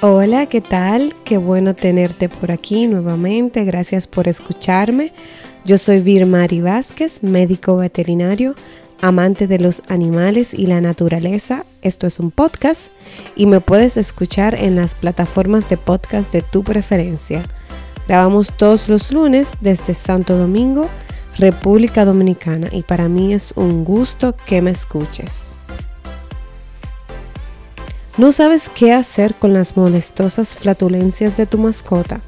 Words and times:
Hola, 0.00 0.46
¿qué 0.46 0.60
tal? 0.60 1.12
Qué 1.24 1.38
bueno 1.38 1.74
tenerte 1.74 2.28
por 2.28 2.52
aquí 2.52 2.86
nuevamente. 2.86 3.64
Gracias 3.64 4.06
por 4.06 4.28
escucharme. 4.28 5.12
Yo 5.64 5.76
soy 5.76 6.00
Virmari 6.02 6.60
Vázquez, 6.60 7.24
médico 7.24 7.78
veterinario, 7.78 8.54
amante 9.00 9.48
de 9.48 9.58
los 9.58 9.82
animales 9.88 10.54
y 10.54 10.66
la 10.66 10.80
naturaleza. 10.80 11.64
Esto 11.82 12.06
es 12.06 12.20
un 12.20 12.30
podcast 12.30 12.92
y 13.34 13.46
me 13.46 13.58
puedes 13.58 13.96
escuchar 13.96 14.54
en 14.54 14.76
las 14.76 14.94
plataformas 14.94 15.68
de 15.68 15.76
podcast 15.76 16.30
de 16.30 16.42
tu 16.42 16.62
preferencia. 16.62 17.42
Grabamos 18.06 18.56
todos 18.56 18.88
los 18.88 19.10
lunes 19.10 19.50
desde 19.60 19.94
Santo 19.94 20.38
Domingo, 20.38 20.88
República 21.38 22.04
Dominicana 22.04 22.68
y 22.70 22.84
para 22.84 23.08
mí 23.08 23.34
es 23.34 23.50
un 23.56 23.84
gusto 23.84 24.36
que 24.46 24.62
me 24.62 24.70
escuches. 24.70 25.47
¿No 28.18 28.32
sabes 28.32 28.68
qué 28.68 28.92
hacer 28.92 29.36
con 29.36 29.54
las 29.54 29.76
molestosas 29.76 30.56
flatulencias 30.56 31.36
de 31.36 31.46
tu 31.46 31.56
mascota? 31.56 32.20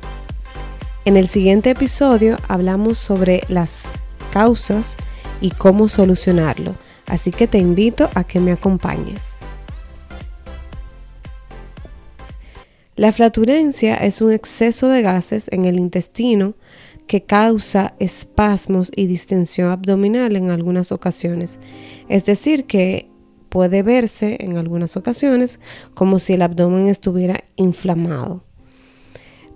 En 1.05 1.17
el 1.17 1.27
siguiente 1.27 1.71
episodio 1.71 2.37
hablamos 2.47 2.97
sobre 2.97 3.43
las 3.49 3.89
causas 4.33 4.97
y 5.41 5.51
cómo 5.51 5.89
solucionarlo, 5.89 6.77
así 7.09 7.33
que 7.33 7.49
te 7.49 7.59
invito 7.59 8.09
a 8.15 8.23
que 8.23 8.39
me 8.39 8.53
acompañes. 8.53 9.39
La 12.95 13.11
flatulencia 13.11 13.97
es 13.97 14.21
un 14.21 14.31
exceso 14.31 14.87
de 14.87 15.03
gases 15.03 15.49
en 15.51 15.65
el 15.65 15.77
intestino 15.77 16.55
que 17.09 17.25
causa 17.25 17.95
espasmos 17.99 18.93
y 18.95 19.07
distensión 19.07 19.71
abdominal 19.71 20.37
en 20.37 20.51
algunas 20.51 20.93
ocasiones. 20.93 21.59
Es 22.09 22.25
decir, 22.27 22.67
que 22.67 23.10
puede 23.51 23.83
verse 23.83 24.39
en 24.41 24.57
algunas 24.57 24.97
ocasiones 24.97 25.61
como 25.93 26.19
si 26.19 26.33
el 26.33 26.43
abdomen 26.43 26.89
estuviera 26.89 27.45
inflamado. 27.57 28.43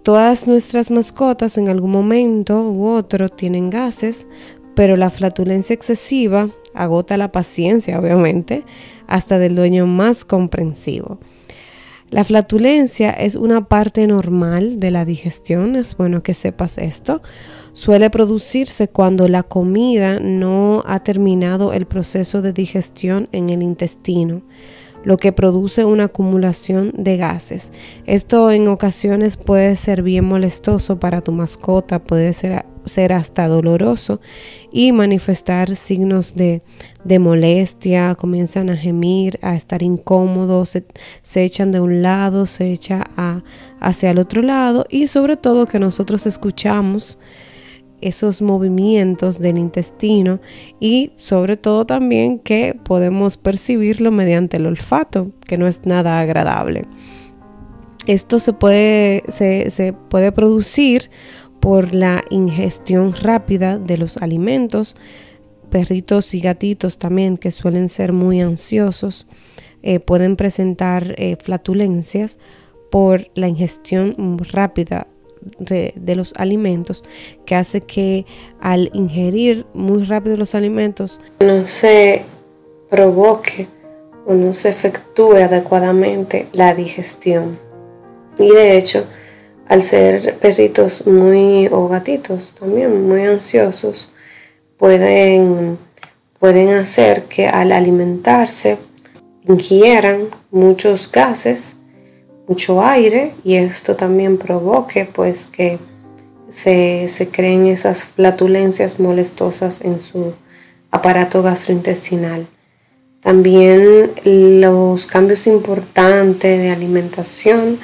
Todas 0.02 0.46
nuestras 0.46 0.90
mascotas 0.90 1.56
en 1.56 1.70
algún 1.70 1.90
momento 1.90 2.70
u 2.70 2.88
otro 2.88 3.30
tienen 3.30 3.70
gases, 3.70 4.26
pero 4.74 4.98
la 4.98 5.08
flatulencia 5.08 5.72
excesiva 5.72 6.50
agota 6.74 7.16
la 7.16 7.32
paciencia, 7.32 7.98
obviamente, 7.98 8.64
hasta 9.06 9.38
del 9.38 9.54
dueño 9.54 9.86
más 9.86 10.26
comprensivo. 10.26 11.18
La 12.14 12.22
flatulencia 12.22 13.10
es 13.10 13.34
una 13.34 13.66
parte 13.66 14.06
normal 14.06 14.78
de 14.78 14.92
la 14.92 15.04
digestión, 15.04 15.74
es 15.74 15.96
bueno 15.96 16.22
que 16.22 16.32
sepas 16.32 16.78
esto. 16.78 17.22
Suele 17.72 18.08
producirse 18.08 18.86
cuando 18.86 19.26
la 19.26 19.42
comida 19.42 20.20
no 20.20 20.84
ha 20.86 21.02
terminado 21.02 21.72
el 21.72 21.86
proceso 21.86 22.40
de 22.40 22.52
digestión 22.52 23.28
en 23.32 23.50
el 23.50 23.64
intestino, 23.64 24.42
lo 25.02 25.16
que 25.16 25.32
produce 25.32 25.84
una 25.84 26.04
acumulación 26.04 26.92
de 26.96 27.16
gases. 27.16 27.72
Esto 28.06 28.52
en 28.52 28.68
ocasiones 28.68 29.36
puede 29.36 29.74
ser 29.74 30.04
bien 30.04 30.24
molestoso 30.24 31.00
para 31.00 31.20
tu 31.20 31.32
mascota, 31.32 31.98
puede 31.98 32.32
ser 32.32 32.64
ser 32.84 33.12
hasta 33.12 33.48
doloroso 33.48 34.20
y 34.72 34.92
manifestar 34.92 35.76
signos 35.76 36.34
de, 36.34 36.62
molestia, 37.18 38.14
comienzan 38.14 38.70
a 38.70 38.76
gemir, 38.76 39.38
a 39.42 39.54
estar 39.54 39.82
incómodos, 39.82 40.76
se, 41.22 41.44
echan 41.44 41.72
de 41.72 41.80
un 41.80 42.02
lado, 42.02 42.46
se 42.46 42.72
echa 42.72 43.04
hacia 43.80 44.10
el 44.10 44.18
otro 44.18 44.42
lado 44.42 44.86
y 44.88 45.06
sobre 45.06 45.36
todo 45.36 45.66
que 45.66 45.78
nosotros 45.78 46.26
escuchamos 46.26 47.18
esos 48.00 48.42
movimientos 48.42 49.38
del 49.38 49.56
intestino 49.56 50.40
y 50.78 51.12
sobre 51.16 51.56
todo 51.56 51.86
también 51.86 52.38
que 52.38 52.78
podemos 52.84 53.38
percibirlo 53.38 54.10
mediante 54.10 54.58
el 54.58 54.66
olfato, 54.66 55.30
que 55.46 55.56
no 55.56 55.66
es 55.66 55.86
nada 55.86 56.20
agradable. 56.20 56.86
Esto 58.06 58.38
se 58.38 58.52
puede, 58.52 59.22
se, 59.28 59.70
se 59.70 59.94
puede 59.94 60.32
producir 60.32 61.10
por 61.64 61.94
la 61.94 62.22
ingestión 62.28 63.14
rápida 63.14 63.78
de 63.78 63.96
los 63.96 64.18
alimentos, 64.18 64.96
perritos 65.70 66.34
y 66.34 66.40
gatitos 66.40 66.98
también 66.98 67.38
que 67.38 67.50
suelen 67.50 67.88
ser 67.88 68.12
muy 68.12 68.42
ansiosos, 68.42 69.26
eh, 69.82 69.98
pueden 69.98 70.36
presentar 70.36 71.14
eh, 71.16 71.38
flatulencias 71.42 72.38
por 72.90 73.30
la 73.34 73.48
ingestión 73.48 74.38
rápida 74.52 75.06
de, 75.58 75.94
de, 75.96 76.14
los 76.14 76.34
alimentos 76.36 77.02
que 77.46 77.54
hace 77.54 77.80
que 77.80 78.26
al 78.60 78.90
ingerir 78.92 79.64
muy 79.72 80.04
rápido 80.04 80.36
los 80.36 80.54
alimentos 80.54 81.18
no 81.40 81.66
se 81.66 82.24
provoque 82.90 83.68
o 84.26 84.34
no 84.34 84.52
se 84.52 84.68
efectúe 84.68 85.36
adecuadamente 85.36 86.46
la 86.52 86.74
digestión. 86.74 87.58
Y 88.38 88.50
de 88.50 88.76
hecho, 88.76 89.06
al 89.68 89.82
ser 89.82 90.36
perritos 90.36 91.06
muy 91.06 91.68
o 91.70 91.88
gatitos 91.88 92.54
también 92.58 93.08
muy 93.08 93.22
ansiosos, 93.22 94.12
pueden, 94.76 95.78
pueden 96.38 96.70
hacer 96.70 97.24
que 97.24 97.48
al 97.48 97.72
alimentarse 97.72 98.78
ingieran 99.48 100.28
muchos 100.50 101.10
gases, 101.10 101.76
mucho 102.46 102.82
aire 102.84 103.32
y 103.44 103.54
esto 103.54 103.96
también 103.96 104.36
provoque 104.38 105.08
pues 105.10 105.46
que 105.46 105.78
se, 106.50 107.08
se 107.08 107.28
creen 107.28 107.66
esas 107.66 108.04
flatulencias 108.04 109.00
molestosas 109.00 109.80
en 109.80 110.02
su 110.02 110.34
aparato 110.90 111.42
gastrointestinal. 111.42 112.46
También 113.20 114.10
los 114.24 115.06
cambios 115.06 115.46
importantes 115.46 116.60
de 116.60 116.70
alimentación 116.70 117.78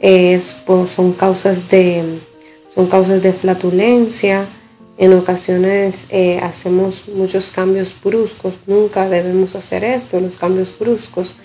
es, 0.00 0.56
son, 0.94 1.12
causas 1.12 1.68
de, 1.68 2.02
son 2.68 2.86
causas 2.86 3.22
de 3.22 3.32
flatulencia. 3.32 4.46
En 4.98 5.14
ocasiones 5.14 6.08
eh, 6.10 6.40
hacemos 6.42 7.08
muchos 7.08 7.50
cambios 7.50 7.94
bruscos, 8.02 8.54
nunca 8.66 9.08
debemos 9.08 9.54
hacer 9.54 9.82
esto, 9.82 10.20
los 10.20 10.36
cambios 10.36 10.76
bruscos 10.78 11.36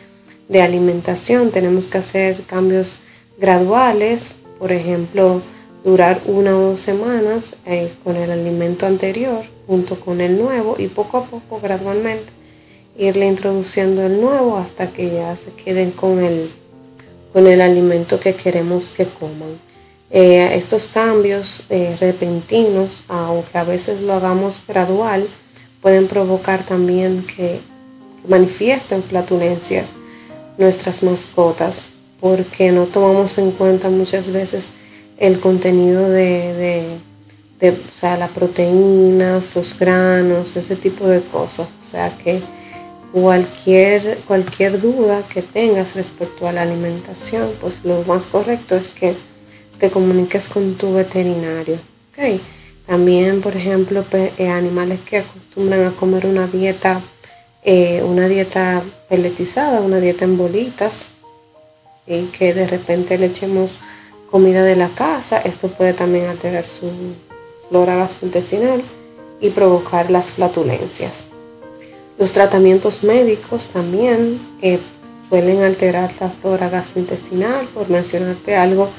de 0.49 0.61
alimentación. 0.61 1.51
Tenemos 1.51 1.87
que 1.87 1.97
hacer 1.99 2.41
cambios 2.47 2.97
graduales, 3.37 4.35
por 4.59 4.71
ejemplo, 4.71 5.41
durar 5.83 6.19
una 6.25 6.57
o 6.57 6.61
dos 6.61 6.79
semanas 6.79 7.55
eh, 7.65 7.93
con 8.03 8.17
el 8.17 8.31
alimento 8.31 8.85
anterior 8.85 9.43
junto 9.67 9.99
con 9.99 10.21
el 10.21 10.37
nuevo 10.37 10.75
y 10.77 10.87
poco 10.87 11.17
a 11.17 11.25
poco, 11.25 11.59
gradualmente, 11.61 12.31
irle 12.97 13.27
introduciendo 13.27 14.05
el 14.05 14.19
nuevo 14.19 14.57
hasta 14.57 14.91
que 14.91 15.13
ya 15.13 15.35
se 15.35 15.51
queden 15.51 15.91
con 15.91 16.23
el 16.23 16.49
con 17.35 17.47
el 17.47 17.59
alimento 17.59 18.17
que 18.17 18.33
queremos 18.33 18.89
que 18.91 19.03
coman. 19.07 19.59
Eh, 20.09 20.51
estos 20.53 20.87
cambios 20.87 21.63
eh, 21.69 21.97
repentinos, 21.99 23.03
aunque 23.09 23.57
a 23.57 23.65
veces 23.65 23.99
lo 23.99 24.13
hagamos 24.13 24.61
gradual, 24.65 25.27
pueden 25.81 26.07
provocar 26.07 26.63
también 26.63 27.25
que, 27.35 27.59
manifiesten 28.25 29.03
flatulencias 29.03 29.95
nuestras 30.57 31.03
mascotas, 31.03 31.89
porque 32.21 32.71
no 32.71 32.85
tomamos 32.85 33.37
en 33.37 33.51
cuenta 33.51 33.89
muchas 33.89 34.31
veces 34.31 34.69
el 35.17 35.41
contenido 35.41 36.09
de, 36.09 36.53
de, 36.53 36.87
de 37.59 37.69
o 37.71 37.93
sea, 37.93 38.15
las 38.15 38.31
proteínas, 38.31 39.53
los 39.57 39.77
granos, 39.77 40.55
ese 40.55 40.77
tipo 40.77 41.05
de 41.05 41.19
cosas. 41.19 41.67
O 41.81 41.85
sea 41.85 42.17
que 42.17 42.41
cualquier, 43.15 44.17
cualquier 44.27 44.81
duda 44.81 45.23
que 45.33 45.41
tengas 45.41 45.95
respecto 45.95 46.49
a 46.49 46.51
la 46.51 46.63
alimentación, 46.63 47.49
pues 47.61 47.79
lo 47.85 48.03
más 48.03 48.25
correcto 48.25 48.75
es 48.75 48.91
que 48.91 49.15
te 49.79 49.89
comuniques 49.89 50.49
con 50.49 50.75
tu 50.75 50.93
veterinario. 50.93 51.77
También, 52.85 53.39
por 53.39 53.55
ejemplo, 53.55 54.03
eh, 54.11 54.49
animales 54.49 54.99
que 55.05 55.19
acostumbran 55.19 55.85
a 55.85 55.91
comer 55.91 56.25
una 56.25 56.47
dieta, 56.47 56.99
eh, 57.63 58.03
una 58.03 58.27
dieta 58.27 58.83
peletizada, 59.07 59.79
una 59.79 60.01
dieta 60.01 60.25
en 60.25 60.37
bolitas, 60.37 61.11
y 62.05 62.25
que 62.25 62.53
de 62.53 62.67
repente 62.67 63.17
le 63.17 63.27
echemos 63.27 63.77
comida 64.29 64.61
de 64.63 64.75
la 64.75 64.89
casa, 64.89 65.39
esto 65.39 65.69
puede 65.69 65.93
también 65.93 66.25
alterar 66.25 66.65
su 66.65 66.91
flora 67.69 67.95
gastrointestinal 67.95 68.83
y 69.39 69.51
provocar 69.51 70.11
las 70.11 70.31
flatulencias. 70.31 71.23
Los 72.17 72.31
tratamientos 72.31 73.03
médicos 73.03 73.69
también 73.69 74.39
suelen 75.29 75.63
alterar 75.63 76.13
la 76.19 76.29
flora 76.29 76.69
gastrointestinal, 76.69 77.67
por 77.73 77.89
mencionarte 77.89 78.55
algo. 78.55 78.89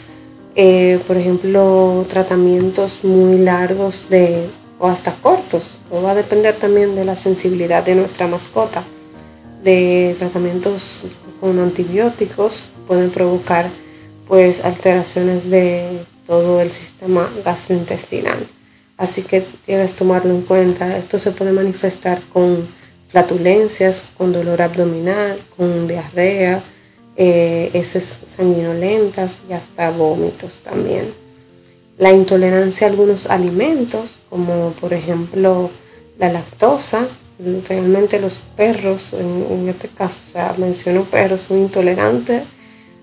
Eh, 0.54 1.00
por 1.06 1.16
ejemplo, 1.16 2.04
tratamientos 2.08 3.04
muy 3.04 3.38
largos 3.38 4.08
de, 4.10 4.46
o 4.78 4.86
hasta 4.86 5.14
cortos. 5.14 5.78
Todo 5.88 6.02
va 6.02 6.10
a 6.10 6.14
depender 6.14 6.54
también 6.56 6.94
de 6.94 7.04
la 7.04 7.16
sensibilidad 7.16 7.82
de 7.82 7.94
nuestra 7.94 8.26
mascota. 8.26 8.84
De 9.62 10.14
tratamientos 10.18 11.02
con 11.40 11.58
antibióticos 11.58 12.70
pueden 12.86 13.10
provocar 13.10 13.68
pues 14.28 14.64
alteraciones 14.64 15.48
de 15.48 16.04
todo 16.26 16.60
el 16.60 16.70
sistema 16.70 17.30
gastrointestinal. 17.44 18.46
Así 18.96 19.22
que 19.22 19.44
debes 19.66 19.94
tomarlo 19.94 20.34
en 20.34 20.42
cuenta. 20.42 20.96
Esto 20.96 21.18
se 21.18 21.30
puede 21.30 21.52
manifestar 21.52 22.20
con 22.32 22.66
flatulencias, 23.08 24.06
con 24.16 24.32
dolor 24.32 24.62
abdominal, 24.62 25.38
con 25.56 25.86
diarrea, 25.86 26.62
eh, 27.16 27.70
heces 27.72 28.20
sanguinolentas 28.28 29.38
y 29.48 29.52
hasta 29.52 29.90
vómitos 29.90 30.62
también. 30.62 31.14
La 31.98 32.12
intolerancia 32.12 32.86
a 32.86 32.90
algunos 32.90 33.26
alimentos, 33.30 34.20
como 34.28 34.72
por 34.72 34.92
ejemplo 34.92 35.70
la 36.18 36.30
lactosa, 36.30 37.08
realmente 37.68 38.20
los 38.20 38.40
perros, 38.56 39.12
en, 39.12 39.68
este 39.68 39.88
caso, 39.88 40.22
o 40.26 40.32
sea, 40.32 40.54
menciono 40.58 41.04
perros, 41.04 41.42
son 41.42 41.58
intolerantes 41.58 42.42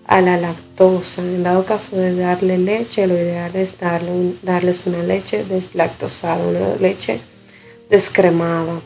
a 0.05 0.21
la 0.21 0.37
lactosa. 0.37 1.21
En 1.21 1.43
dado 1.43 1.65
caso 1.65 1.95
de 1.95 2.15
darle 2.15 2.57
leche, 2.57 3.07
lo 3.07 3.15
ideal 3.15 3.55
es 3.55 3.79
darle 3.79 4.35
darles 4.41 4.85
una 4.85 5.01
leche 5.01 5.43
deslactosada, 5.43 6.45
una 6.45 6.75
leche 6.75 7.19
descremada. 7.89 8.81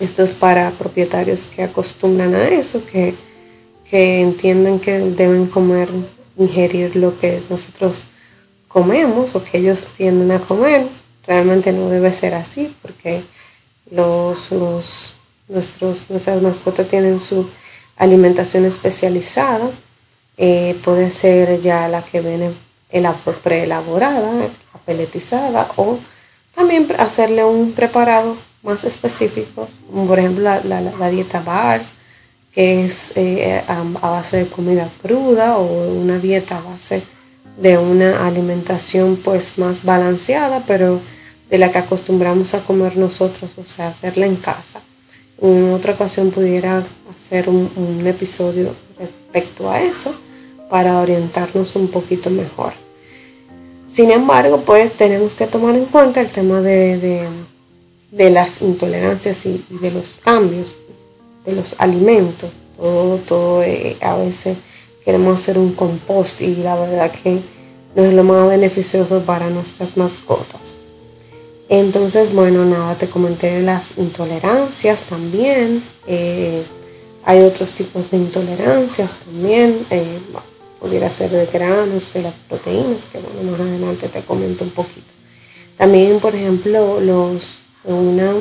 Esto 0.00 0.22
es 0.22 0.34
para 0.34 0.70
propietarios 0.72 1.46
que 1.46 1.62
acostumbran 1.62 2.34
a 2.34 2.48
eso, 2.48 2.84
que, 2.86 3.14
que 3.88 4.20
entienden 4.20 4.80
que 4.80 4.98
deben 4.98 5.46
comer, 5.46 5.88
ingerir 6.36 6.96
lo 6.96 7.18
que 7.18 7.42
nosotros 7.50 8.06
comemos 8.68 9.34
o 9.34 9.44
que 9.44 9.58
ellos 9.58 9.86
tienden 9.96 10.32
a 10.32 10.40
comer. 10.40 10.86
Realmente 11.26 11.72
no 11.72 11.88
debe 11.88 12.12
ser 12.12 12.34
así 12.34 12.74
porque 12.82 13.22
los, 13.90 14.50
nuestros, 15.48 16.10
nuestras 16.10 16.42
mascotas 16.42 16.88
tienen 16.88 17.20
su 17.20 17.48
alimentación 17.96 18.64
especializada. 18.64 19.70
Eh, 20.38 20.78
puede 20.82 21.10
ser 21.10 21.60
ya 21.60 21.86
la 21.88 22.02
que 22.02 22.20
viene 22.20 22.50
preelaborada, 23.42 24.48
peletizada 24.84 25.68
o 25.76 25.98
también 26.54 26.88
hacerle 26.98 27.44
un 27.44 27.72
preparado 27.72 28.36
más 28.62 28.84
específico, 28.84 29.68
como 29.90 30.06
por 30.06 30.18
ejemplo 30.18 30.44
la, 30.44 31.10
dieta 31.10 31.40
BARF, 31.40 31.86
que 32.52 32.84
es 32.84 33.12
eh, 33.16 33.62
a, 33.66 33.82
base 33.82 34.38
de 34.38 34.46
comida 34.46 34.88
cruda 35.02 35.56
o 35.56 35.92
una 35.92 36.18
dieta 36.18 36.58
a 36.58 36.62
base 36.62 37.02
de 37.56 37.78
una 37.78 38.26
alimentación 38.26 39.16
pues 39.16 39.58
más 39.58 39.84
balanceada, 39.84 40.62
pero 40.66 41.00
de 41.50 41.58
la 41.58 41.70
que 41.70 41.78
acostumbramos 41.78 42.54
a 42.54 42.60
comer 42.60 42.96
nosotros, 42.96 43.50
o 43.58 43.64
sea, 43.64 43.88
hacerla 43.88 44.26
en 44.26 44.36
casa. 44.36 44.80
En 45.40 45.72
otra 45.72 45.92
ocasión 45.92 46.30
pudiera 46.30 46.82
hacer 47.14 47.48
un, 47.48 48.06
episodio 48.06 48.74
respecto 48.98 49.70
a 49.70 49.82
eso 49.82 50.14
para 50.70 50.98
orientarnos 50.98 51.76
un 51.76 51.88
poquito 51.88 52.30
mejor. 52.30 52.72
Sin 53.88 54.10
embargo, 54.10 54.62
pues 54.64 54.92
tenemos 54.92 55.34
que 55.34 55.46
tomar 55.46 55.76
en 55.76 55.84
cuenta 55.86 56.20
el 56.20 56.32
tema 56.32 56.62
de, 56.62 57.28
las 58.12 58.62
intolerancias 58.62 59.46
y, 59.46 59.64
de 59.68 59.90
los 59.90 60.18
cambios 60.22 60.76
de 61.44 61.52
los 61.56 61.74
alimentos. 61.78 62.50
Todo, 62.76 63.16
todo 63.18 63.62
eh, 63.62 63.96
a 64.00 64.16
veces 64.16 64.56
queremos 65.04 65.40
hacer 65.40 65.58
un 65.58 65.72
compost 65.72 66.40
y 66.40 66.56
la 66.56 66.76
verdad 66.76 67.10
que 67.10 67.40
no 67.94 68.04
es 68.04 68.14
lo 68.14 68.24
más 68.24 68.48
beneficioso 68.48 69.20
para 69.22 69.50
nuestras 69.50 69.96
mascotas. 69.96 70.74
Entonces, 71.68 72.34
bueno, 72.34 72.64
nada, 72.64 72.96
te 72.96 73.08
comenté 73.08 73.50
de 73.50 73.62
las 73.62 73.96
intolerancias 73.96 75.02
también. 75.04 75.82
Eh, 76.06 76.62
hay 77.24 77.40
otros 77.40 77.72
tipos 77.72 78.10
de 78.10 78.18
intolerancias 78.18 79.10
también. 79.24 79.86
Eh, 79.90 80.18
pudiera 80.80 81.08
ser 81.08 81.30
de 81.30 81.46
granos, 81.46 82.12
de 82.12 82.22
las 82.22 82.34
proteínas, 82.48 83.04
que 83.04 83.18
bueno, 83.18 83.52
más 83.52 83.60
adelante 83.60 84.08
te 84.08 84.22
comento 84.22 84.64
un 84.64 84.70
poquito. 84.70 85.06
También, 85.78 86.18
por 86.18 86.34
ejemplo, 86.34 87.00
los, 87.00 87.61
una 87.84 88.32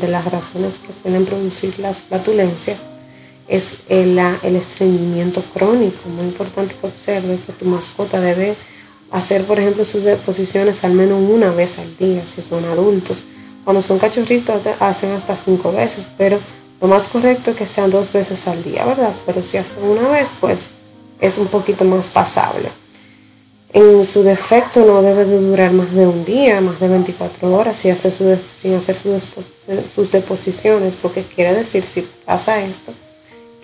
de 0.00 0.08
las 0.08 0.24
razones 0.24 0.78
que 0.78 0.92
suelen 0.92 1.24
producir 1.24 1.78
las 1.78 2.02
flatulencias 2.02 2.78
es 3.46 3.76
el, 3.88 4.18
el 4.18 4.56
estreñimiento 4.56 5.42
crónico. 5.52 6.08
Muy 6.08 6.26
importante 6.26 6.74
que 6.74 6.86
observe 6.86 7.38
que 7.46 7.52
tu 7.52 7.66
mascota 7.66 8.20
debe 8.20 8.56
hacer, 9.10 9.44
por 9.44 9.58
ejemplo, 9.58 9.84
sus 9.84 10.04
deposiciones 10.04 10.82
al 10.84 10.92
menos 10.92 11.22
una 11.22 11.50
vez 11.50 11.78
al 11.78 11.96
día, 11.96 12.26
si 12.26 12.42
son 12.42 12.64
adultos. 12.64 13.24
Cuando 13.64 13.80
son 13.80 13.98
cachorritos 13.98 14.60
hacen 14.80 15.12
hasta 15.12 15.36
cinco 15.36 15.72
veces, 15.72 16.10
pero 16.18 16.38
lo 16.80 16.88
más 16.88 17.06
correcto 17.06 17.52
es 17.52 17.56
que 17.56 17.66
sean 17.66 17.90
dos 17.90 18.12
veces 18.12 18.46
al 18.48 18.62
día, 18.62 18.84
¿verdad? 18.84 19.14
Pero 19.24 19.42
si 19.42 19.56
hacen 19.56 19.82
una 19.82 20.08
vez, 20.08 20.28
pues 20.40 20.66
es 21.20 21.38
un 21.38 21.46
poquito 21.46 21.84
más 21.84 22.08
pasable. 22.08 22.70
En 23.74 24.04
su 24.04 24.22
defecto 24.22 24.86
no 24.86 25.02
debe 25.02 25.26
de 25.26 25.38
durar 25.38 25.72
más 25.72 25.92
de 25.92 26.06
un 26.06 26.24
día, 26.24 26.60
más 26.62 26.80
de 26.80 26.88
24 26.88 27.52
horas 27.52 27.76
sin 27.76 27.90
hacer, 27.90 28.12
sin 28.56 28.74
hacer 28.74 28.96
sus 28.96 30.10
deposiciones, 30.10 31.02
lo 31.02 31.12
que 31.12 31.24
quiere 31.24 31.52
decir, 31.52 31.82
si 31.82 32.08
pasa 32.24 32.62
esto, 32.64 32.94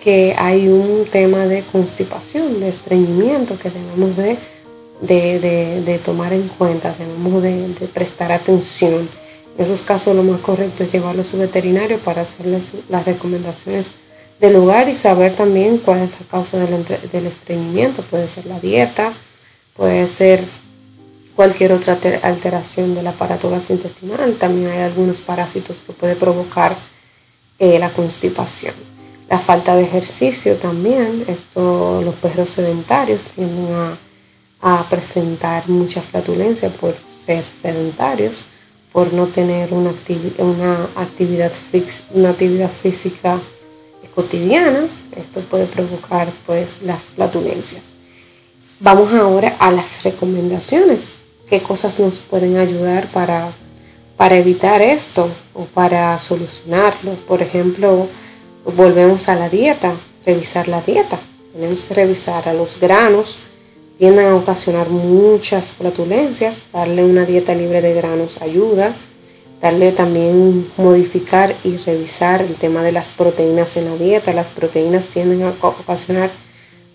que 0.03 0.35
hay 0.37 0.67
un 0.67 1.05
tema 1.09 1.47
de 1.47 1.63
constipación, 1.63 2.59
de 2.59 2.67
estreñimiento 2.67 3.57
que 3.57 3.71
debemos 3.71 4.15
de 4.17 4.37
de, 5.01 5.99
tomar 6.03 6.33
en 6.33 6.47
cuenta, 6.47 6.93
debemos 6.97 7.41
de, 7.43 7.87
prestar 7.93 8.31
atención. 8.31 9.09
En 9.57 9.65
esos 9.65 9.83
casos 9.83 10.15
lo 10.15 10.23
más 10.23 10.39
correcto 10.41 10.83
es 10.83 10.91
llevarlo 10.91 11.21
a 11.21 11.25
su 11.25 11.37
veterinario 11.37 11.97
para 11.99 12.21
hacerle 12.21 12.59
las 12.89 13.05
recomendaciones 13.05 13.91
del 14.39 14.53
lugar 14.53 14.89
y 14.89 14.95
saber 14.95 15.35
también 15.35 15.77
cuál 15.77 15.99
es 15.99 16.11
la 16.11 16.25
causa 16.29 16.57
del, 16.57 16.85
del 17.11 17.25
estreñimiento. 17.25 18.01
Puede 18.03 18.27
ser 18.27 18.45
la 18.45 18.59
dieta, 18.59 19.13
puede 19.75 20.07
ser 20.07 20.43
cualquier 21.35 21.73
otra 21.73 21.97
alteración 22.23 22.93
del 22.93 23.07
aparato 23.07 23.49
gastrointestinal. 23.49 24.35
También 24.35 24.71
hay 24.71 24.81
algunos 24.81 25.19
parásitos 25.19 25.81
que 25.81 25.93
puede 25.93 26.15
provocar 26.15 26.75
eh, 27.59 27.79
la 27.79 27.89
constipación. 27.89 28.75
La 29.29 29.39
falta 29.39 29.75
de 29.75 29.83
ejercicio 29.83 30.55
también, 30.55 31.23
esto 31.27 32.01
los 32.03 32.15
perros 32.15 32.49
sedentarios 32.49 33.23
tienden 33.25 33.97
a 34.61 34.85
presentar 34.89 35.67
mucha 35.69 36.01
flatulencia 36.01 36.69
por 36.69 36.95
ser 37.07 37.43
sedentarios, 37.43 38.43
por 38.91 39.13
no 39.13 39.27
tener 39.27 39.73
una, 39.73 39.93
una, 40.39 40.89
actividad, 40.95 41.51
una 42.13 42.29
actividad 42.29 42.69
física 42.69 43.39
cotidiana. 44.13 44.87
Esto 45.15 45.39
puede 45.41 45.65
provocar 45.65 46.27
pues 46.45 46.81
las 46.81 47.01
flatulencias. 47.03 47.83
Vamos 48.83 49.13
ahora 49.13 49.55
a 49.59 49.69
las 49.69 50.03
recomendaciones. 50.03 51.05
¿Qué 51.47 51.61
cosas 51.61 51.99
nos 51.99 52.17
pueden 52.17 52.57
ayudar 52.57 53.11
para, 53.11 53.51
para 54.17 54.37
evitar 54.37 54.81
esto 54.81 55.29
o 55.53 55.65
para 55.65 56.17
solucionarlo? 56.17 57.11
Por 57.27 57.43
ejemplo, 57.43 58.07
volvemos 58.75 59.29
a 59.29 59.35
la 59.35 59.49
dieta, 59.49 59.93
revisar 60.25 60.67
la 60.67 60.81
dieta. 60.81 61.19
Tenemos 61.53 61.83
que 61.83 61.93
revisar 61.93 62.49
a 62.49 62.55
los 62.55 62.79
granos, 62.79 63.37
tienden 63.99 64.25
a 64.29 64.35
ocasionar 64.35 64.89
muchas 64.89 65.69
flatulencias. 65.69 66.57
Darle 66.73 67.03
una 67.03 67.25
dieta 67.25 67.53
libre 67.53 67.81
de 67.81 67.93
granos 67.93 68.41
ayuda. 68.41 68.95
Darle 69.61 69.91
también 69.91 70.67
modificar 70.77 71.55
y 71.63 71.77
revisar 71.77 72.41
el 72.41 72.55
tema 72.55 72.81
de 72.81 72.93
las 72.93 73.11
proteínas 73.11 73.77
en 73.77 73.85
la 73.85 73.95
dieta. 73.95 74.33
Las 74.33 74.49
proteínas 74.49 75.05
tienden 75.05 75.43
a 75.43 75.53
ocasionar 75.61 76.31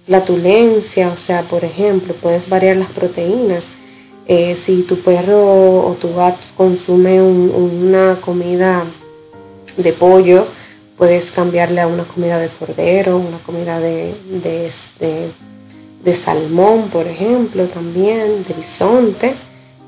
flatulencia, 0.06 1.08
o 1.08 1.16
sea, 1.16 1.42
por 1.42 1.64
ejemplo, 1.64 2.14
puedes 2.14 2.48
variar 2.48 2.76
las 2.76 2.90
proteínas. 2.90 3.68
Eh, 4.28 4.56
si 4.56 4.82
tu 4.82 5.00
perro 5.00 5.86
o 5.86 5.96
tu 6.00 6.14
gato 6.14 6.38
consume 6.56 7.22
una 7.22 8.16
comida 8.20 8.84
de 9.76 9.92
pollo, 9.92 10.46
puedes 10.96 11.30
cambiarle 11.30 11.80
a 11.80 11.86
una 11.86 12.04
comida 12.04 12.38
de 12.38 12.48
cordero, 12.48 13.18
una 13.18 13.38
comida 13.38 13.78
de, 13.78 14.14
de 14.42 14.70
de 16.06 16.14
salmón, 16.14 16.88
por 16.88 17.08
ejemplo, 17.08 17.66
también, 17.66 18.44
de 18.44 18.54
bisonte, 18.54 19.34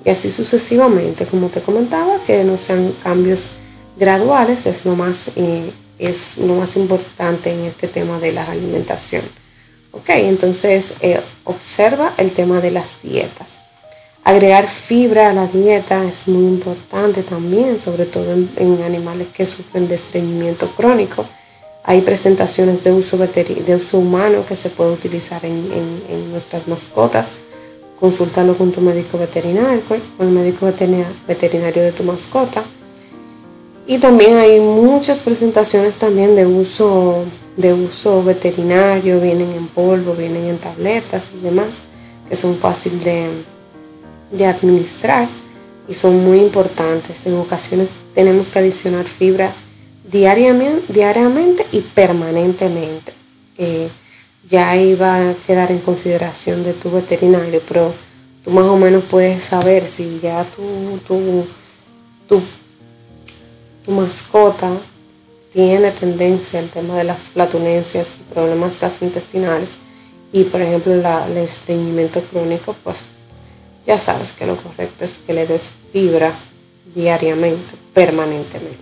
y 0.05 0.11
así 0.11 0.31
sucesivamente, 0.31 1.27
como 1.27 1.47
te 1.49 1.61
comentaba, 1.61 2.21
que 2.27 2.43
no 2.43 2.59
sean 2.59 2.93
cambios 3.01 3.51
graduales, 3.97 4.67
es 4.67 4.85
lo 4.85 4.97
más, 4.97 5.31
eh, 5.37 5.71
es 5.97 6.37
lo 6.37 6.57
más 6.57 6.77
importante 6.77 7.53
en 7.53 7.61
este 7.61 7.87
tema 7.87 8.19
de 8.19 8.33
la 8.33 8.45
alimentación. 8.51 9.23
Ok, 9.93 10.11
entonces 10.11 10.95
eh, 11.01 11.21
observa 11.45 12.15
el 12.19 12.33
tema 12.33 12.61
de 12.61 12.71
las 12.71 13.03
dietas. 13.03 13.61
Agregar 14.25 14.69
fibra 14.69 15.31
a 15.31 15.33
la 15.33 15.47
dieta 15.47 16.05
es 16.05 16.29
muy 16.29 16.45
importante 16.45 17.23
también, 17.23 17.81
sobre 17.81 18.05
todo 18.05 18.33
en 18.33 18.83
animales 18.83 19.29
que 19.29 19.47
sufren 19.47 19.89
de 19.89 19.95
estreñimiento 19.95 20.69
crónico 20.77 21.25
hay 21.89 22.03
presentaciones 22.03 22.85
de 22.85 22.93
uso, 22.93 23.17
de 23.17 23.75
uso 23.75 23.99
humano 23.99 24.45
que 24.47 24.57
se 24.57 24.69
puede 24.69 24.93
utilizar 24.93 25.43
en, 25.47 26.31
nuestras 26.31 26.69
mascotas. 26.69 27.33
Consúltalo 27.99 28.59
con 28.59 28.73
tu 28.73 28.83
médico 28.83 29.17
veterinario, 29.17 29.81
con 29.89 30.29
el 30.29 30.29
médico 30.29 30.67
veterinario 31.27 31.83
de 31.83 31.93
tu 31.93 32.03
mascota. 32.03 32.63
Y 33.87 33.97
también 33.97 34.37
hay 34.37 34.61
muchas 34.61 35.23
presentaciones 35.23 35.97
también 35.97 36.37
de 36.37 36.45
uso, 36.45 37.25
de 37.59 37.75
uso 37.75 38.23
veterinario, 38.23 39.21
vienen 39.21 39.51
en 39.53 39.67
polvo, 39.67 40.15
vienen 40.15 40.47
en 40.47 40.59
tabletas 40.59 41.33
y 41.37 41.43
demás, 41.43 41.83
que 42.29 42.37
son 42.37 42.57
fáciles 42.57 43.05
de, 43.05 43.29
de 44.31 44.47
administrar 44.47 45.29
y 45.89 45.95
son 45.95 46.25
muy 46.25 46.39
importantes. 46.39 47.27
En 47.27 47.35
ocasiones 47.35 47.91
tenemos 48.15 48.49
que 48.49 48.61
adicionar 48.61 49.07
fibra 49.07 49.53
diariamente, 50.09 50.93
diariamente 50.93 51.67
y 51.73 51.81
permanentemente. 51.81 53.13
Eh, 53.59 53.89
ya 54.49 54.77
iba 54.77 55.31
a 55.31 55.35
quedar 55.35 55.73
en 55.73 55.81
consideración 55.81 56.63
de 56.63 56.75
tu 56.75 56.93
veterinario, 56.93 57.61
pero 57.67 57.93
tú 58.45 58.53
más 58.53 58.67
o 58.67 58.77
menos 58.77 59.03
puedes 59.11 59.43
saber 59.43 59.89
si 59.89 60.21
ya 60.23 60.45
tu, 60.45 60.99
tu, 61.09 61.45
tu, 62.29 62.41
tu 63.85 63.91
mascota 63.91 64.71
tiene 65.59 65.91
tendencia 65.91 66.61
al 66.61 66.69
tema 66.69 66.97
de 66.97 67.03
las 67.03 67.31
flatulencias 67.31 68.15
y 68.15 68.33
problemas 68.33 68.79
gastrointestinales 68.79 69.77
y 70.33 70.45
por 70.45 70.63
ejemplo 70.63 70.93
el 70.93 71.37
estreñimiento 71.37 72.21
crónico, 72.21 72.77
pues 72.85 73.07
ya 73.85 73.99
sabes 73.99 74.33
que 74.33 74.47
lo 74.47 74.57
correcto 74.57 75.05
es 75.05 75.19
que 75.19 75.35
le 75.35 75.49
des 75.49 75.71
fibra 75.93 76.33
diariamente, 76.95 77.75
permanentemente, 77.93 78.79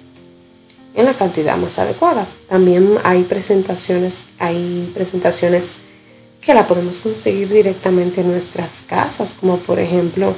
en 0.94 1.06
la 1.06 1.14
cantidad 1.14 1.56
más 1.56 1.78
adecuada. 1.78 2.26
También 2.46 2.98
hay 3.04 3.22
presentaciones, 3.22 4.20
hay 4.38 4.92
presentaciones 4.92 5.70
que 6.42 6.52
la 6.52 6.66
podemos 6.66 7.00
conseguir 7.00 7.48
directamente 7.48 8.20
en 8.20 8.30
nuestras 8.30 8.82
casas, 8.86 9.32
como 9.32 9.56
por 9.56 9.78
ejemplo 9.78 10.34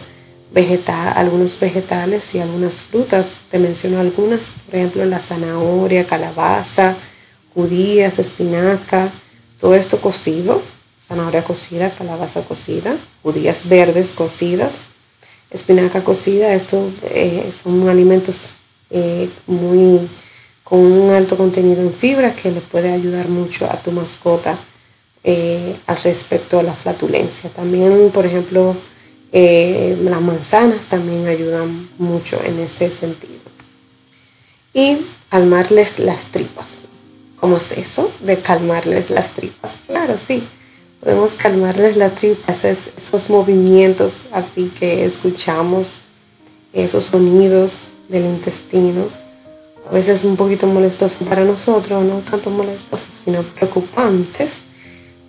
vegetal, 0.50 1.12
algunos 1.16 1.58
vegetales 1.58 2.34
y 2.34 2.40
algunas 2.40 2.82
frutas. 2.82 3.36
Te 3.50 3.58
menciono 3.58 4.00
algunas, 4.00 4.50
por 4.50 4.76
ejemplo 4.76 5.04
la 5.04 5.20
zanahoria, 5.20 6.06
calabaza, 6.06 6.96
judías, 7.54 8.18
espinaca, 8.18 9.10
todo 9.60 9.74
esto 9.74 10.00
cocido, 10.00 10.62
zanahoria 11.06 11.44
cocida, 11.44 11.90
calabaza 11.90 12.42
cocida, 12.42 12.96
judías 13.22 13.68
verdes 13.68 14.12
cocidas, 14.12 14.80
espinaca 15.50 16.02
cocida. 16.04 16.54
Estos 16.54 16.92
eh, 17.02 17.50
son 17.62 17.88
alimentos 17.88 18.50
eh, 18.90 19.28
muy 19.46 20.08
con 20.62 20.80
un 20.80 21.10
alto 21.10 21.36
contenido 21.36 21.80
en 21.80 21.94
fibra 21.94 22.34
que 22.34 22.50
le 22.50 22.60
puede 22.60 22.92
ayudar 22.92 23.28
mucho 23.28 23.64
a 23.70 23.80
tu 23.80 23.90
mascota 23.90 24.58
eh, 25.24 25.76
al 25.86 25.96
respecto 26.02 26.58
a 26.58 26.62
la 26.62 26.74
flatulencia. 26.74 27.48
También, 27.48 28.10
por 28.12 28.26
ejemplo, 28.26 28.76
las 29.32 30.20
manzanas 30.20 30.86
también 30.86 31.26
ayudan 31.26 31.88
mucho 31.98 32.40
en 32.44 32.58
ese 32.60 32.90
sentido. 32.90 33.34
Y 34.72 34.98
calmarles 35.30 35.98
las 35.98 36.24
tripas. 36.26 36.76
¿Cómo 37.36 37.56
es 37.56 37.72
eso 37.72 38.10
de 38.20 38.38
calmarles 38.38 39.10
las 39.10 39.30
tripas? 39.30 39.78
Claro, 39.86 40.16
sí 40.18 40.42
podemos 41.00 41.34
calmarles 41.34 41.96
la 41.96 42.10
tripa, 42.10 42.52
esos, 42.52 43.30
movimientos 43.30 44.14
así 44.32 44.70
que 44.78 45.04
escuchamos, 45.04 45.96
esos 46.72 47.04
sonidos 47.04 47.78
del 48.08 48.24
intestino, 48.24 49.06
a 49.88 49.92
veces 49.92 50.24
un 50.24 50.36
poquito 50.36 50.66
molestosos 50.66 51.26
para 51.28 51.44
nosotros, 51.44 52.04
no 52.04 52.18
tanto 52.18 52.50
molestosos, 52.50 53.08
sino 53.24 53.42
preocupantes, 53.42 54.60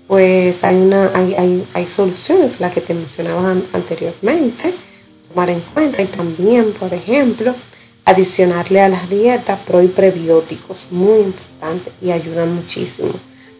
pues 0.09 0.63
hay, 0.63 0.75
una, 0.75 1.11
hay, 1.13 1.67
hay, 1.71 1.87
soluciones, 1.87 2.59
la 2.59 2.71
que 2.71 2.81
te 2.81 2.95
mencionaba 2.95 3.55
anteriormente, 3.73 4.73
tomar 5.29 5.51
en 5.51 5.61
cuenta 5.61 6.01
y 6.01 6.07
también, 6.07 6.73
por 6.73 6.91
ejemplo, 6.91 7.53
adicionarle 8.05 8.81
a 8.81 8.89
las 8.89 9.07
dietas 9.07 9.59
pro 9.59 9.83
y 9.83 9.87
prebióticos, 9.87 10.87
muy 10.89 11.19
importante 11.19 11.91
y 12.01 12.09
ayudan 12.09 12.55
muchísimo. 12.55 13.11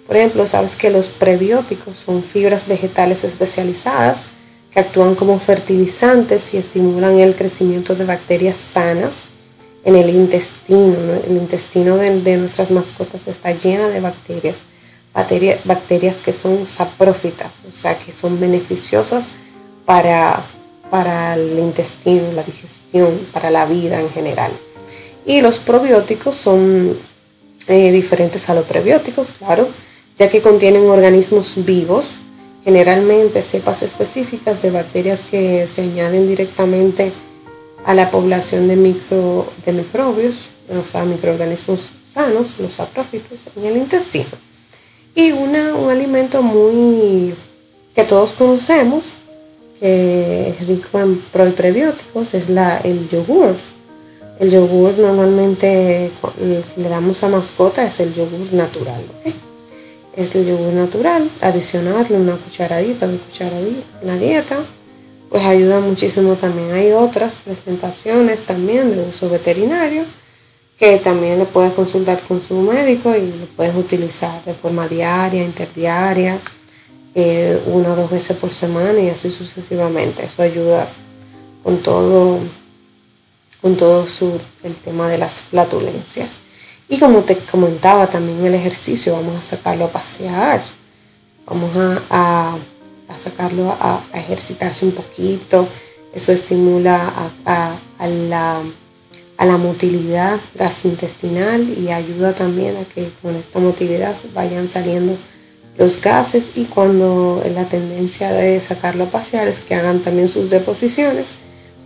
Por 0.07 0.17
ejemplo, 0.17 0.47
sabes 0.47 0.75
que 0.75 0.89
los 0.89 1.07
prebióticos 1.07 1.97
son 1.97 2.23
fibras 2.23 2.67
vegetales 2.67 3.23
especializadas 3.23 4.23
que 4.73 4.79
actúan 4.79 5.13
como 5.13 5.37
fertilizantes 5.37 6.55
y 6.55 6.57
estimulan 6.57 7.19
el 7.19 7.35
crecimiento 7.35 7.93
de 7.93 8.05
bacterias 8.05 8.55
sanas 8.55 9.25
en 9.85 9.95
el 9.95 10.09
intestino. 10.09 10.95
El 11.27 11.37
intestino 11.37 11.97
de, 11.97 12.37
nuestras 12.37 12.71
mascotas 12.71 13.27
está 13.27 13.51
llena 13.51 13.87
de 13.89 14.01
bacterias, 14.01 14.61
bacterias 15.13 16.21
que 16.21 16.33
son 16.33 16.65
saprófitas, 16.65 17.63
o 17.71 17.75
sea, 17.75 17.97
que 17.97 18.13
son 18.13 18.39
beneficiosas 18.39 19.31
para, 19.85 20.43
para 20.89 21.35
el 21.35 21.57
intestino, 21.59 22.31
la 22.33 22.43
digestión, 22.43 23.19
para 23.33 23.49
la 23.49 23.65
vida 23.65 23.99
en 23.99 24.09
general. 24.09 24.51
Y 25.25 25.41
los 25.41 25.59
probióticos 25.59 26.35
son 26.35 26.97
eh, 27.67 27.91
diferentes 27.91 28.49
a 28.49 28.53
los 28.53 28.65
prebióticos, 28.65 29.33
claro 29.33 29.67
ya 30.19 30.29
que 30.29 30.41
contienen 30.41 30.85
organismos 30.87 31.53
vivos, 31.55 32.15
generalmente 32.65 33.41
cepas 33.41 33.81
específicas 33.81 34.61
de 34.61 34.69
bacterias 34.69 35.23
que 35.23 35.65
se 35.65 35.81
añaden 35.81 36.27
directamente 36.27 37.13
a 37.85 37.93
la 37.93 38.11
población 38.11 38.67
de, 38.67 38.75
micro, 38.75 39.47
de 39.65 39.71
microbios, 39.71 40.49
o 40.69 40.85
sea, 40.85 41.05
microorganismos 41.05 41.91
sanos, 42.09 42.59
los 42.59 42.73
saprófitos 42.73 43.47
en 43.55 43.63
el 43.63 43.77
intestino. 43.77 44.27
Y 45.19 45.33
una, 45.33 45.75
un 45.75 45.89
alimento 45.89 46.41
muy 46.41 47.33
que 47.93 48.05
todos 48.05 48.31
conocemos, 48.31 49.11
que 49.77 50.51
es 50.51 50.65
rico 50.65 50.97
en 50.97 51.19
prebióticos, 51.51 52.33
es 52.33 52.49
la, 52.49 52.77
el 52.77 53.09
yogur. 53.09 53.57
El 54.39 54.49
yogur 54.49 54.97
normalmente 54.97 56.09
le 56.77 56.87
damos 56.87 57.21
a 57.23 57.27
mascota 57.27 57.83
es 57.85 57.99
el 57.99 58.13
yogur 58.13 58.53
natural. 58.53 59.01
es 60.15 60.33
el 60.35 60.47
yogur 60.47 60.71
natural, 60.71 61.29
adicionarle 61.41 62.15
una 62.15 62.37
cucharadita 62.37 63.05
de 63.05 63.17
cucharadita 63.17 63.99
en 64.01 64.07
la 64.07 64.15
dieta, 64.15 64.59
pues 65.29 65.43
ayuda 65.43 65.81
muchísimo 65.81 66.35
también. 66.35 66.71
Hay 66.71 66.93
otras 66.93 67.39
presentaciones 67.43 68.45
también 68.45 68.95
de 68.95 69.01
uso 69.09 69.29
veterinario 69.29 70.05
que 70.79 70.97
también 70.97 71.37
lo 71.37 71.45
puedes 71.45 71.73
consultar 71.73 72.21
con 72.21 72.41
su 72.41 72.55
médico 72.61 73.13
y 73.13 73.27
lo 73.27 73.45
puedes 73.57 73.75
utilizar 73.75 74.43
de 74.45 74.53
forma 74.53 74.87
diaria, 74.87 75.43
interdiaria, 75.43 76.39
eh, 77.13 77.61
una 77.65 77.91
o 77.91 77.95
dos 77.97 78.09
veces 78.09 78.37
por 78.37 78.53
semana 78.53 78.97
y 79.01 79.09
así 79.09 79.29
sucesivamente. 79.29 80.23
Eso 80.23 80.41
ayuda 80.41 80.87
con 81.63 81.79
todo, 81.79 82.39
con 83.61 83.75
todo 83.75 84.07
su, 84.07 84.39
el 84.63 84.73
tema 84.75 85.09
de 85.09 85.17
las 85.17 85.41
flatulencias. 85.41 86.39
Y 86.87 86.97
como 86.97 87.19
te 87.19 87.35
comentaba 87.37 88.07
también 88.07 88.45
el 88.45 88.55
ejercicio, 88.55 89.13
vamos 89.13 89.37
a 89.37 89.41
sacarlo 89.41 89.85
a 89.85 89.91
pasear, 89.91 90.63
vamos 91.45 91.71
a, 92.09 92.57
sacarlo 93.17 93.75
a, 93.79 94.01
ejercitarse 94.13 94.85
un 94.85 94.93
poquito, 94.93 95.67
eso 96.15 96.31
estimula 96.31 97.31
a, 97.45 97.75
la, 98.07 98.61
a 99.39 99.45
la 99.45 99.55
motilidad 99.55 100.37
gastrointestinal 100.55 101.69
y 101.79 101.91
ayuda 101.91 102.35
también 102.35 102.75
a 102.75 102.83
que 102.83 103.09
con 103.21 103.37
esta 103.37 103.59
motilidad 103.59 104.17
vayan 104.33 104.67
saliendo 104.67 105.15
los 105.77 106.01
gases 106.01 106.51
y 106.55 106.65
cuando 106.65 107.41
la 107.55 107.63
tendencia 107.63 108.33
de 108.33 108.59
sacarlo 108.59 109.05
a 109.05 109.11
pasear 109.11 109.47
es 109.47 109.61
que 109.61 109.75
hagan 109.75 110.01
también 110.01 110.27
sus 110.27 110.49
deposiciones, 110.49 111.35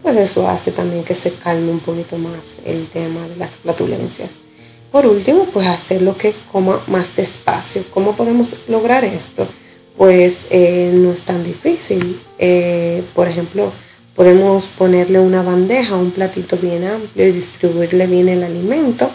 pues 0.01 0.17
eso 0.17 0.47
hace 0.47 0.71
también 0.71 1.03
que 1.03 1.13
se 1.13 1.31
calme 1.31 1.69
un 1.69 1.79
poquito 1.79 2.17
más 2.17 2.55
el 2.65 2.87
tema 2.87 3.27
de 3.27 3.35
las 3.35 3.51
flatulencias. 3.51 4.31
Por 4.91 5.05
último, 5.05 5.45
pues 5.45 5.67
hacer 5.67 6.01
lo 6.01 6.17
que 6.17 6.33
coma 6.51 6.81
más 6.87 7.15
despacio. 7.15 7.83
¿Cómo 7.91 8.15
podemos 8.15 8.67
lograr 8.67 9.05
esto? 9.05 9.47
Pues 9.95 10.47
eh, 10.49 10.91
no 10.91 11.11
es 11.11 11.21
tan 11.21 11.43
difícil. 11.43 12.19
Eh, 12.39 13.03
por 13.13 13.27
ejemplo, 13.27 13.71
podemos 14.15 14.65
ponerle 14.65 15.19
una 15.19 15.41
bandeja, 15.41 15.95
un 15.95 16.11
platito 16.11 16.57
bien 16.57 16.83
amplio 16.83 17.27
y 17.27 17.31
distribuirle 17.31 18.07
bien 18.07 18.29
el 18.29 18.43
alimento, 18.43 19.09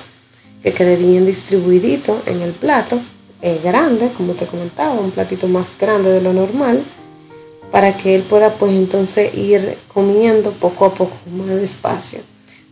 que 0.63 0.73
quede 0.73 0.97
bien 0.97 1.27
distribuidito 1.27 2.23
en 2.27 2.43
el 2.43 2.53
plato, 2.53 3.01
eh, 3.41 3.61
grande, 3.63 4.11
como 4.17 4.33
te 4.35 4.47
comentaba, 4.47 4.95
un 4.95 5.13
platito 5.13 5.47
más 5.47 5.77
grande 5.79 6.11
de 6.11 6.21
lo 6.21 6.33
normal, 6.33 6.83
para 7.71 7.97
que 7.97 8.15
él 8.15 8.23
pueda 8.23 8.55
pues 8.55 8.73
entonces 8.73 9.33
ir 9.35 9.77
comiendo 9.87 10.53
poco 10.53 10.87
a 10.87 10.95
poco, 10.95 11.17
más 11.31 11.49
despacio. 11.49 12.21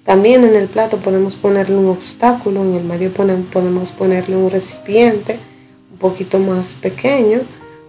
También 0.05 0.45
en 0.45 0.55
el 0.55 0.67
plato 0.67 0.99
podemos 0.99 1.37
ponerle 1.37 1.77
un 1.77 1.89
obstáculo, 1.89 2.63
en 2.63 2.75
el 2.75 2.85
medio 2.85 3.13
podemos 3.13 3.93
ponerle 3.93 4.37
un 4.37 4.51
recipiente 4.51 5.39
un 5.93 5.99
poquito 5.99 6.39
más 6.39 6.75
pequeño 6.75 7.41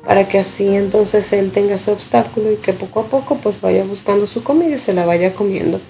para 0.08 0.30
que 0.30 0.40
así 0.40 0.74
entonces 0.74 1.34
él 1.34 1.52
tenga 1.52 1.76
ese 1.76 1.92
obstáculo 1.92 2.50
y 2.54 2.56
que 2.56 2.72
poco 2.72 3.02
a 3.02 3.08
poco 3.08 3.36
pues 3.36 3.60
vaya 3.60 3.84
buscando 3.84 4.26
su 4.26 4.42
comida 4.42 4.76
y 4.76 4.78
se 4.78 4.94
la 4.94 5.06
vaya 5.06 5.34
comiendo. 5.34 5.82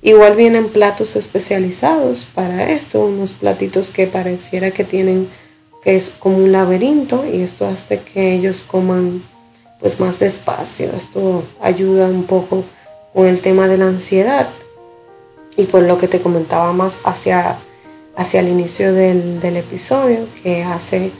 Igual 0.00 0.36
vienen 0.36 0.68
platos 0.68 1.16
especializados 1.16 2.24
para 2.24 2.70
esto, 2.70 3.04
unos 3.04 3.32
platitos 3.32 3.90
que 3.90 4.06
pareciera 4.06 4.70
que 4.70 4.84
tienen 4.84 5.28
que 5.82 5.96
es 5.96 6.08
como 6.08 6.36
un 6.36 6.52
laberinto 6.52 7.26
y 7.26 7.40
esto 7.42 7.66
hace 7.66 7.98
que 7.98 8.34
ellos 8.34 8.62
coman 8.62 9.24
pues 9.80 9.98
más 9.98 10.20
despacio. 10.20 10.92
Esto 10.96 11.42
ayuda 11.60 12.06
un 12.06 12.24
poco 12.24 12.62
con 13.12 13.26
el 13.26 13.40
tema 13.40 13.66
de 13.66 13.76
la 13.76 13.86
ansiedad 13.86 14.50
y 15.56 15.64
por 15.64 15.82
lo 15.82 15.98
que 15.98 16.06
te 16.06 16.20
comentaba 16.20 16.72
más 16.72 17.00
hacia, 17.04 17.58
hacia 18.14 18.38
el 18.38 18.48
inicio 18.48 18.92
del, 18.92 19.56
episodio, 19.56 20.28
que 20.44 20.62
hace 20.62 21.10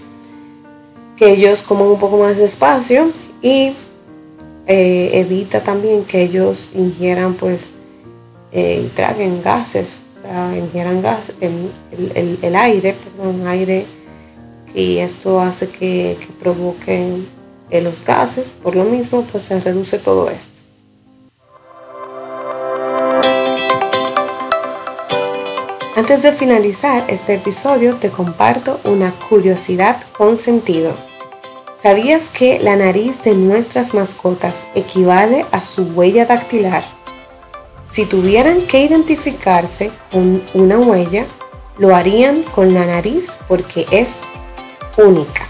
que 1.17 1.33
ellos 1.33 1.63
coman 1.63 1.89
un 1.89 1.99
poco 1.99 2.19
más 2.19 2.37
despacio 2.37 3.13
y 3.41 3.75
eh, 4.67 5.11
evita 5.15 5.63
también 5.63 6.05
que 6.05 6.23
ellos 6.23 6.71
ingieran 6.75 7.35
pues 7.35 7.71
eh, 8.53 8.89
traguen 8.95 9.43
gases, 9.43 10.03
o 10.17 10.23
sea, 10.23 10.57
ingieran 10.57 11.03
gas, 11.03 11.33
el, 11.41 12.39
el, 12.41 12.57
aire, 12.57 12.95
perdón, 12.95 13.47
aire 13.47 13.85
y 14.75 14.99
esto 14.99 15.41
hace 15.41 15.69
que, 15.69 16.17
que 16.21 16.29
provoquen 16.39 17.27
eh, 17.71 17.81
los 17.81 18.05
gases, 18.05 18.55
por 18.63 18.75
lo 18.77 18.85
mismo 18.85 19.27
pues 19.31 19.45
se 19.45 19.61
reduce 19.61 19.99
todo 19.99 20.31
esto. 20.31 20.64
Antes 25.97 26.23
de 26.23 26.33
finalizar 26.33 27.05
este 27.07 27.37
episodio 27.37 27.95
te 27.95 28.11
comparto 28.11 28.81
una 28.83 29.13
curiosidad 29.29 30.03
con 30.19 30.39
sentido. 30.39 30.97
¿Sabías 31.81 32.31
que 32.31 32.59
la 32.59 32.75
nariz 32.75 33.23
de 33.23 33.35
nuestras 33.35 33.95
mascotas 33.95 34.67
equivale 34.75 35.47
a 35.53 35.61
su 35.61 35.85
huella 35.85 36.27
dactilar? 36.27 36.83
Si 37.87 38.07
tuvieran 38.07 38.63
que 38.63 38.81
identificarse 38.81 39.93
con 40.11 40.43
una 40.53 40.79
huella, 40.79 41.27
lo 41.79 41.95
harían 41.95 42.43
con 42.43 42.75
la 42.75 42.87
nariz 42.87 43.39
porque 43.47 43.87
es 43.93 44.19
única. 44.97 45.47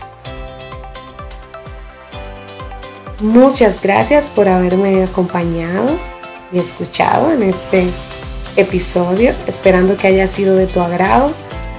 Muchas 3.20 3.80
gracias 3.80 4.28
por 4.28 4.50
haberme 4.50 5.04
acompañado 5.04 5.96
y 6.52 6.58
escuchado 6.58 7.32
en 7.32 7.44
este 7.44 7.88
episodio, 8.56 9.34
esperando 9.46 9.96
que 9.96 10.06
haya 10.06 10.26
sido 10.26 10.56
de 10.56 10.66
tu 10.66 10.80
agrado. 10.80 11.32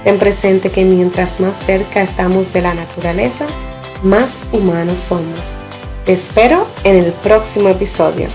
Ten 0.04 0.18
presente 0.18 0.70
que 0.70 0.84
mientras 0.84 1.40
más 1.40 1.56
cerca 1.56 2.02
estamos 2.02 2.52
de 2.52 2.62
la 2.62 2.74
naturaleza, 2.74 3.46
más 4.02 4.38
humanos 4.52 5.00
somos. 5.00 5.56
Te 6.04 6.12
espero 6.12 6.66
en 6.84 6.96
el 6.96 7.12
próximo 7.12 7.68
episodio. 7.68 8.28